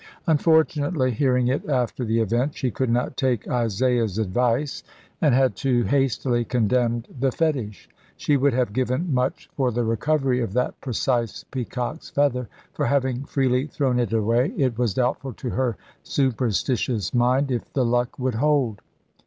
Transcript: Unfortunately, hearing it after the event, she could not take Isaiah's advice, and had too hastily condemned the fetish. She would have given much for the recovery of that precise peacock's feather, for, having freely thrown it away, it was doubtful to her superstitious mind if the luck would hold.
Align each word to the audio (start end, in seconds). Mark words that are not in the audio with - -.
Unfortunately, 0.25 1.11
hearing 1.11 1.47
it 1.49 1.63
after 1.69 2.03
the 2.03 2.19
event, 2.21 2.57
she 2.57 2.71
could 2.71 2.89
not 2.89 3.15
take 3.15 3.47
Isaiah's 3.47 4.17
advice, 4.17 4.81
and 5.21 5.35
had 5.35 5.55
too 5.55 5.83
hastily 5.83 6.43
condemned 6.43 7.07
the 7.19 7.31
fetish. 7.31 7.87
She 8.17 8.35
would 8.35 8.53
have 8.53 8.73
given 8.73 9.13
much 9.13 9.47
for 9.55 9.71
the 9.71 9.83
recovery 9.83 10.41
of 10.41 10.53
that 10.53 10.81
precise 10.81 11.43
peacock's 11.51 12.09
feather, 12.09 12.49
for, 12.73 12.87
having 12.87 13.25
freely 13.25 13.67
thrown 13.67 13.99
it 13.99 14.11
away, 14.11 14.53
it 14.57 14.75
was 14.75 14.95
doubtful 14.95 15.33
to 15.33 15.51
her 15.51 15.77
superstitious 16.01 17.13
mind 17.13 17.51
if 17.51 17.71
the 17.71 17.85
luck 17.85 18.17
would 18.17 18.33
hold. 18.33 18.81